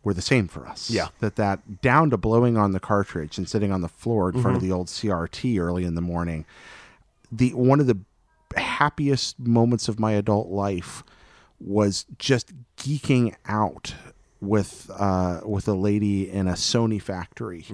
[0.03, 0.91] were the same for us.
[0.91, 1.09] Yeah.
[1.21, 4.57] That that down to blowing on the cartridge and sitting on the floor in front
[4.57, 4.71] of mm-hmm.
[4.71, 6.45] the old CRT early in the morning.
[7.33, 7.99] The one of the
[8.57, 11.03] happiest moments of my adult life
[11.59, 13.95] was just geeking out
[14.41, 17.65] with uh, with a lady in a Sony factory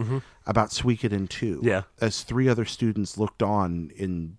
[0.46, 1.60] about Suikoden 2.
[1.62, 1.82] Yeah.
[2.00, 4.36] As three other students looked on in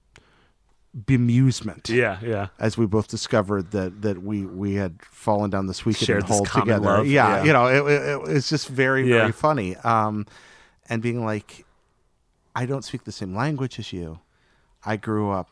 [0.95, 2.47] bemusement Yeah, yeah.
[2.59, 6.45] as we both discovered that that we we had fallen down the Suikoden Shared hole
[6.45, 7.03] together.
[7.03, 7.43] Yeah, yeah.
[7.43, 9.19] you know, it, it, it- it's just very Yeah.
[9.19, 9.75] very funny.
[9.77, 10.25] Um,
[10.89, 11.65] and being like,
[12.55, 14.19] I don't speak the same language as you.
[14.85, 15.49] I grew up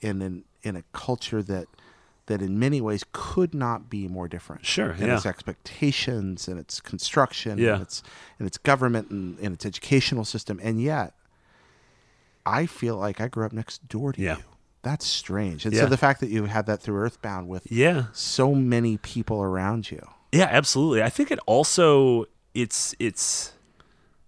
[0.00, 1.66] in an in a culture that
[2.26, 4.64] that in many ways could not be more different.
[4.64, 5.16] Sure, in yeah.
[5.16, 7.74] its expectations and its construction, Yeah.
[7.74, 8.02] and its
[8.38, 11.14] and its government and, and its educational system, and yet
[12.46, 14.36] I feel like I grew up next door to Yeah.
[14.38, 14.42] you.
[14.82, 15.64] That's strange.
[15.64, 15.82] And Yeah.
[15.82, 18.06] so the fact that you had that through Earthbound with Yeah.
[18.12, 20.06] so many people around you.
[20.32, 21.02] Yeah, absolutely.
[21.02, 23.52] I think it also it's it's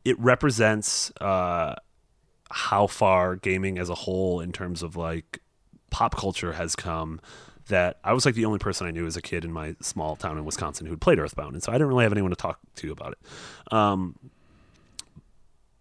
[0.05, 1.75] it represents uh,
[2.51, 5.41] how far gaming as a whole, in terms of like
[5.91, 7.21] pop culture, has come.
[7.69, 10.15] That I was like the only person I knew as a kid in my small
[10.15, 12.61] town in Wisconsin who'd played Earthbound, and so I didn't really have anyone to talk
[12.77, 13.73] to about it.
[13.73, 14.17] Um,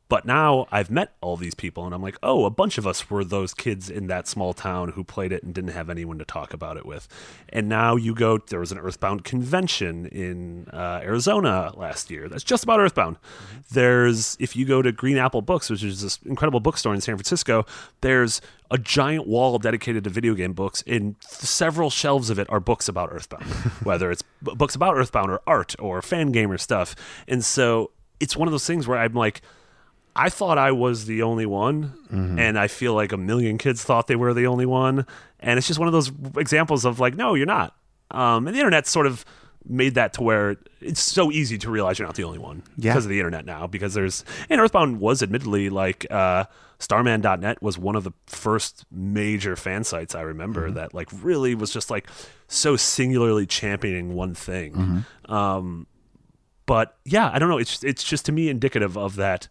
[0.07, 3.09] but now I've met all these people, and I'm like, oh, a bunch of us
[3.09, 6.25] were those kids in that small town who played it and didn't have anyone to
[6.25, 7.07] talk about it with.
[7.49, 12.43] And now you go, there was an Earthbound convention in uh, Arizona last year that's
[12.43, 13.17] just about Earthbound.
[13.71, 17.15] There's, if you go to Green Apple Books, which is this incredible bookstore in San
[17.15, 17.65] Francisco,
[18.01, 22.59] there's a giant wall dedicated to video game books, and several shelves of it are
[22.59, 23.45] books about Earthbound,
[23.83, 26.95] whether it's b- books about Earthbound or art or fan gamer stuff.
[27.27, 29.41] And so it's one of those things where I'm like,
[30.15, 31.93] I thought I was the only one,
[32.39, 35.05] and I feel like a million kids thought they were the only one,
[35.41, 37.75] and it's just one of those examples of like, no, you're not.
[38.11, 39.25] Um, and the internet sort of
[39.67, 42.93] made that to where it's so easy to realize you're not the only one Yeah.
[42.93, 43.65] because of the internet now.
[43.67, 46.45] Because there's and Earthbound was admittedly like uh,
[46.79, 51.71] Starman.net was one of the first major fan sites I remember that like really was
[51.71, 52.07] just like
[52.47, 55.03] so singularly championing one thing.
[55.27, 55.87] Um,
[56.67, 57.57] but yeah, I don't know.
[57.57, 59.47] It's it's just to me indicative of that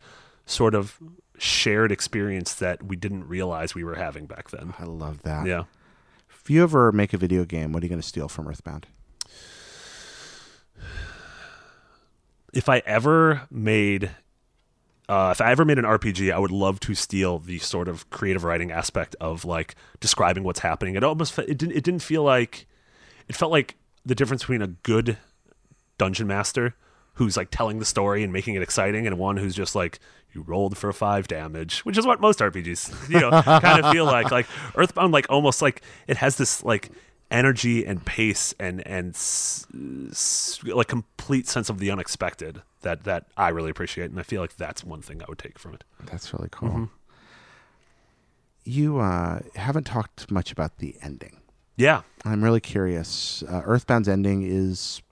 [0.46, 0.98] sort of
[1.38, 4.74] shared experience that we didn't realize we were having back then.
[4.78, 5.46] I love that.
[5.46, 5.64] Yeah.
[6.30, 8.86] If you ever make a video game, what are you going to steal from Earthbound?
[12.52, 14.10] If I ever made
[15.08, 18.08] uh, if I ever made an RPG, I would love to steal the sort of
[18.08, 20.94] creative writing aspect of like describing what's happening.
[20.94, 22.66] It almost it didn't it didn't feel like
[23.28, 23.76] it felt like
[24.06, 25.18] the difference between a good
[25.98, 26.74] dungeon master
[27.14, 29.98] who's like telling the story and making it exciting and one who's just like
[30.32, 34.04] you rolled for five damage which is what most rpgs you know kind of feel
[34.04, 34.46] like like
[34.76, 36.90] earthbound like almost like it has this like
[37.30, 39.66] energy and pace and and s-
[40.10, 44.40] s- like complete sense of the unexpected that that i really appreciate and i feel
[44.42, 46.68] like that's one thing i would take from it That's really cool.
[46.68, 46.84] Mm-hmm.
[48.66, 51.40] You uh, haven't talked much about the ending.
[51.76, 53.42] yeah I'm really curious.
[53.46, 55.02] Uh, Earthbound's ending is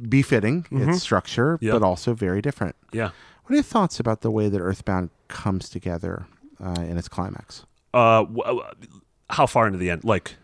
[0.00, 1.64] befitting its structure, Mm-hmm.
[1.66, 1.72] Yep.
[1.74, 2.74] but also very different.
[2.92, 3.10] yeah
[3.44, 6.26] What are your thoughts about the way that Earthbound comes together
[6.62, 7.64] uh, in its climax?
[7.94, 8.62] uh w- w-
[9.30, 10.36] how far into the end like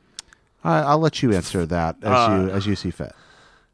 [0.64, 3.12] I I'll let you answer that as Uh, you as you see fit.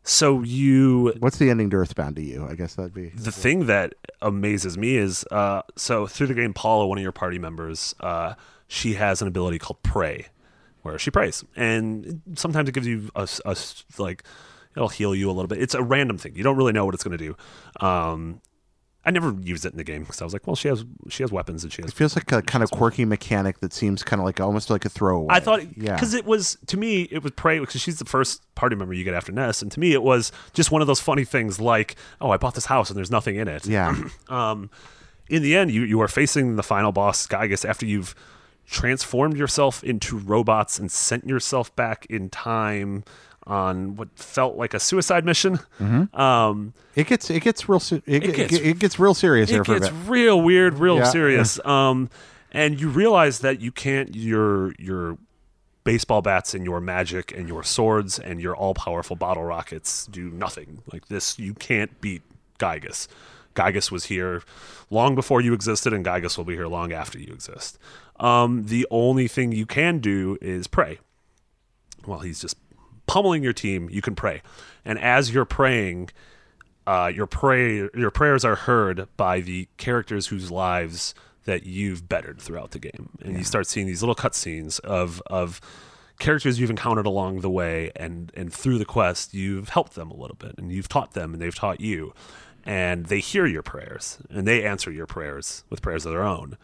[0.02, 2.46] so you What's the ending to Earthbound to you?
[2.50, 6.52] I guess that'd be the thing that amazes me is uh, so through the game
[6.54, 8.34] paula one of your party members uh,
[8.66, 10.26] she has an ability called pray
[10.82, 14.24] where she prays and sometimes it gives you a, a s- like
[14.78, 15.60] it'll heal you a little bit.
[15.60, 16.36] It's a random thing.
[16.36, 17.84] You don't really know what it's going to do.
[17.84, 18.40] Um,
[19.04, 21.22] i never used it in the game because i was like well she has she
[21.22, 24.02] has weapons and she has It feels like a kind of quirky mechanic that seems
[24.02, 25.28] kind of like almost like a throwaway.
[25.30, 28.42] I thought yeah, because it was to me it was pray because she's the first
[28.54, 31.00] party member you get after Ness, and to me it was just one of those
[31.00, 33.66] funny things like oh I bought this house and there's nothing in it.
[33.66, 33.94] yeah,
[34.28, 34.68] um,
[35.30, 38.14] in the end, you, you are facing the final boss, Giygas, after you've
[38.66, 43.04] transformed yourself into robots and sent yourself back in time
[43.48, 45.58] on what felt like a suicide mission.
[46.12, 49.66] Um, it gets it gets real it, It gets- it gets real serious here it
[49.66, 51.04] for a gets real weird, real Yeah.
[51.04, 51.58] serious.
[51.66, 52.10] Um,
[52.52, 55.18] and you realize that you can't your your
[55.84, 60.30] baseball bats and your magic and your swords and your all powerful bottle rockets do
[60.30, 60.82] nothing.
[60.92, 62.22] Like this, you can't beat
[62.58, 63.08] Giygas.
[63.54, 64.42] Giygas was here
[64.90, 67.78] long before you existed, and Giygas will be here long after you exist.
[68.20, 70.98] Um, the only thing you can do is pray.
[72.04, 72.56] While he's just
[73.08, 74.42] pummeling your team, you can pray,
[74.84, 76.10] and as you're praying,
[76.86, 82.40] uh, your pray your prayers are heard by the characters whose lives that you've bettered
[82.40, 85.60] throughout the game, and you start seeing these little cutscenes of of
[86.18, 90.16] characters you've encountered along the way, and and through the quest, you've helped them a
[90.16, 92.14] little bit, and you've taught them, and they've taught you,
[92.64, 96.56] and they hear your prayers, and they answer your prayers with prayers of their own,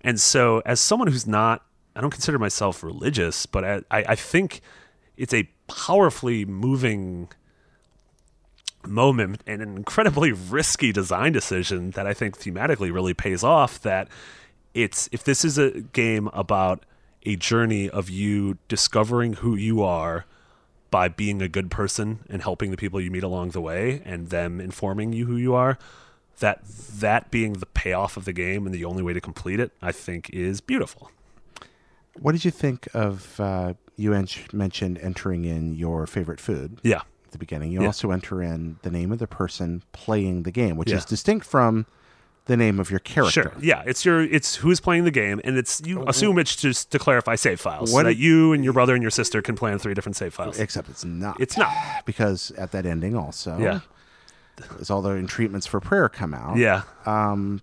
[0.00, 4.14] and so as someone who's not, I don't consider myself religious, but I, I I
[4.14, 4.60] think
[5.16, 7.28] it's a powerfully moving
[8.86, 14.08] moment and an incredibly risky design decision that I think thematically really pays off that
[14.74, 16.84] it's if this is a game about
[17.24, 20.24] a journey of you discovering who you are
[20.90, 24.30] by being a good person and helping the people you meet along the way and
[24.30, 25.78] them informing you who you are
[26.38, 29.72] that that being the payoff of the game and the only way to complete it
[29.82, 31.10] I think is beautiful.
[32.18, 33.38] What did you think of?
[33.38, 37.02] Uh, you en- mentioned entering in your favorite food Yeah.
[37.26, 37.70] at the beginning.
[37.70, 37.86] You Yeah.
[37.88, 40.96] also enter in the name of the person playing the game, which Yeah.
[40.96, 41.86] is distinct from
[42.46, 43.42] the name of your character.
[43.42, 43.52] Sure.
[43.60, 46.98] Yeah, it's your it's who's playing the game, and it's you assume it's just to
[46.98, 49.70] clarify save files, What so that you and your brother and your sister can play
[49.70, 50.58] on three different save files.
[50.58, 51.38] Except it's not.
[51.40, 51.70] It's not.
[52.06, 53.80] because at that ending also, Yeah.
[54.80, 56.82] as all the entreatments for prayer come out, Yeah.
[57.06, 57.60] Um,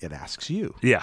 [0.00, 1.02] it asks you Yeah.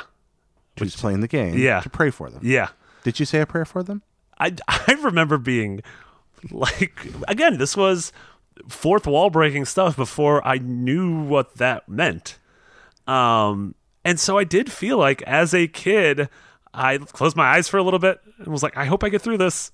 [0.80, 1.80] who's playing the game Yeah.
[1.82, 2.42] to pray for them.
[2.44, 2.70] Yeah.
[3.08, 4.02] Did you say a prayer for them?
[4.38, 5.82] I, I remember being
[6.52, 8.12] like again this was
[8.68, 12.38] fourth wall breaking stuff before I knew what that meant.
[13.08, 16.28] Um and so I did feel like as a kid
[16.74, 19.22] I closed my eyes for a little bit and was like I hope I get
[19.22, 19.72] through this.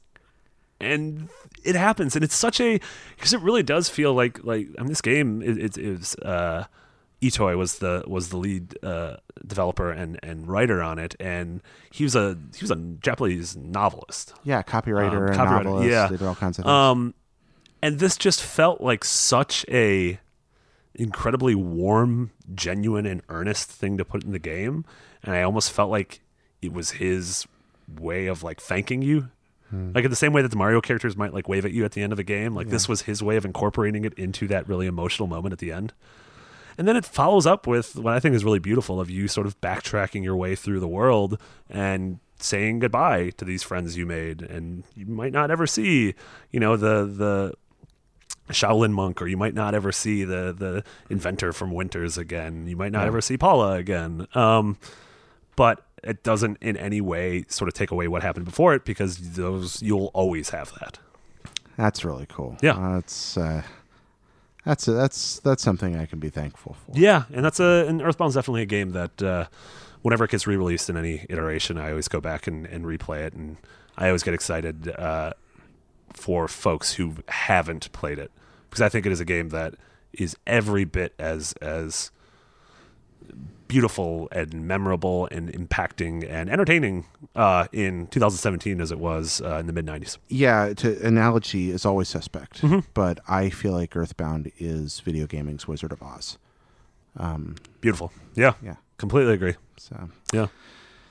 [0.80, 1.28] And
[1.64, 2.16] it happens.
[2.16, 2.80] And it's such a
[3.16, 6.66] because it really does feel like like I mean this game it, it, it uh
[7.24, 12.04] Itoi was the was the lead uh, developer and, and writer on it, and he
[12.04, 14.34] was a he was a Japanese novelist.
[14.44, 15.90] Yeah, copywriter Um, and copywriter, novelist.
[15.90, 16.08] yeah.
[16.08, 16.72] They did all kinds of things.
[16.72, 17.14] Um,
[17.82, 20.20] and this just felt like such a
[20.96, 24.86] incredibly warm, genuine, and earnest thing to put in the game,
[25.24, 26.22] and I almost felt like
[26.62, 27.46] it was his
[28.00, 29.30] way of like thanking you.
[29.96, 31.94] Like in the same way that the Mario characters might like wave at you at
[31.94, 34.68] the end of a game, like this was his way of incorporating it into that
[34.70, 35.94] really emotional moment at the end.
[36.78, 39.48] And then it follows up with what I think is really beautiful of you sort
[39.48, 44.42] of backtracking your way through the world and saying goodbye to these friends you made
[44.42, 46.14] and you might not ever see,
[46.52, 47.54] you know, the the
[48.50, 52.68] Shaolin monk or you might not ever see the the inventor from Winters again.
[52.68, 54.28] You might not ever see Paula again.
[54.34, 54.78] Um
[55.56, 59.36] but it doesn't in any way sort of take away what happened before it because
[59.36, 61.00] those you'll always have that.
[61.78, 62.58] That's really cool.
[62.62, 62.94] Yeah.
[62.94, 63.64] that's uh,
[64.66, 66.92] that's that's that's something I can be thankful for.
[66.98, 69.46] Yeah, and that's a and Earthbound's definitely a game that uh,
[70.02, 73.34] whenever it gets re-released in any iteration, I always go back and, and replay it,
[73.34, 73.58] and
[73.98, 75.34] I always get excited uh,
[76.14, 78.32] for folks who haven't played it
[78.70, 79.76] because I think it is a game that
[80.14, 82.12] is every bit as as
[83.74, 87.06] beautiful and memorable and impacting and entertaining
[87.36, 90.18] uh, in 2017 as it was uh, in the mid 90s.
[90.28, 92.80] Yeah, to analogy is always suspect, Mm-hmm.
[92.94, 96.38] but I feel like Earthbound is video gaming's Wizard of Oz.
[97.82, 98.12] Beautiful.
[98.36, 98.54] Yeah.
[98.64, 98.76] Yeah.
[98.98, 99.56] Completely agree.
[99.78, 100.48] So Yeah.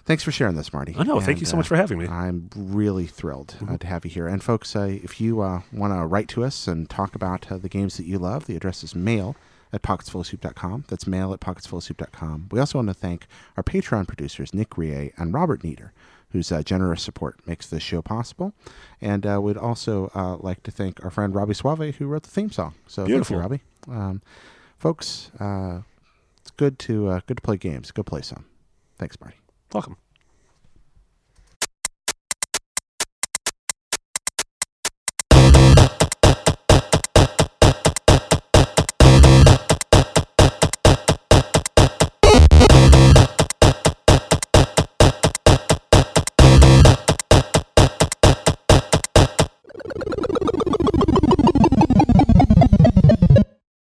[0.05, 0.95] thanks for sharing this, Marty.
[0.97, 1.19] I know.
[1.21, 2.07] Thank you And, so much uh, for having me.
[2.07, 4.29] I'm really thrilled uh, to have you here.
[4.29, 7.57] And folks, uh, if you uh, want to write to us and talk about uh,
[7.59, 9.35] the games that you love, the address is mail
[9.73, 10.85] at pocketsfullofsoup.com.
[10.89, 12.49] That's mail at pocketsfullofsoup.com.
[12.51, 15.93] We also want to thank our Patreon producers, Nick Rie and Robert Nieder,
[16.31, 18.53] whose uh, generous support makes this show possible.
[19.01, 22.31] And uh, we'd also uh, like to thank our friend Robbie Suave, who wrote the
[22.31, 22.75] theme song.
[22.87, 23.39] So Beautiful.
[23.39, 24.01] thank you, Robbie.
[24.01, 24.23] Um,
[24.79, 25.81] folks, uh,
[26.41, 27.91] it's good to uh, good to play games.
[27.91, 28.45] Go play some.
[28.99, 29.37] Thanks, Marty.
[29.73, 29.97] Welcome.